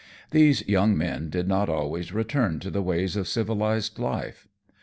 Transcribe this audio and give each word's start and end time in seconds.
These 0.31 0.67
young 0.67 0.97
men 0.97 1.29
did 1.29 1.47
not 1.47 1.69
always 1.69 2.11
return 2.11 2.59
to 2.61 2.71
the 2.71 2.81
ways 2.81 3.15
of 3.15 3.27
civilized 3.27 3.99
life. 3.99 4.47